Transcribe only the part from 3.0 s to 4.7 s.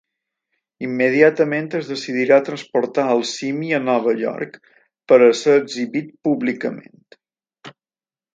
al simi a Nova York,